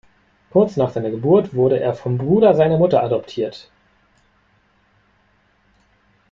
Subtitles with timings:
[0.49, 3.69] Kurz nach seiner Geburt wurde er vom Bruder seiner Mutter adoptiert.